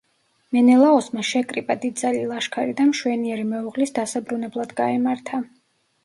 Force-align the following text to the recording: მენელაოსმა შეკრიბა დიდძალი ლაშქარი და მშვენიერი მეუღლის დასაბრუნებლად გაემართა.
მენელაოსმა 0.55 1.23
შეკრიბა 1.31 1.75
დიდძალი 1.83 2.23
ლაშქარი 2.31 2.73
და 2.79 2.87
მშვენიერი 2.91 3.45
მეუღლის 3.51 3.93
დასაბრუნებლად 3.99 4.73
გაემართა. 4.81 5.43